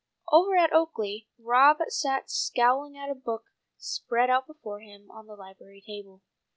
[0.31, 5.35] Over at Oaklea, Rob sat scowling at a book spread out before him on the
[5.35, 6.23] library table.